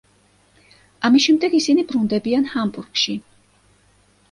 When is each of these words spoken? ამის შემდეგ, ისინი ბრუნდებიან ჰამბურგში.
ამის 1.09 1.25
შემდეგ, 1.27 1.57
ისინი 1.59 1.85
ბრუნდებიან 1.93 2.51
ჰამბურგში. 2.55 3.17